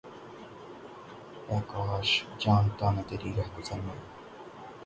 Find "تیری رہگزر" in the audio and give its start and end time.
3.07-3.79